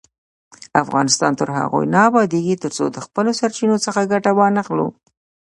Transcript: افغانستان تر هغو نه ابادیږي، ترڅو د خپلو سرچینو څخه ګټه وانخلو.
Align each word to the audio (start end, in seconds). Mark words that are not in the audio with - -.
افغانستان 0.83 1.31
تر 1.39 1.49
هغو 1.57 1.79
نه 1.93 1.99
ابادیږي، 2.09 2.55
ترڅو 2.63 2.85
د 2.91 2.97
خپلو 3.05 3.31
سرچینو 3.39 3.77
څخه 3.85 4.09
ګټه 4.11 4.31
وانخلو. 4.39 4.87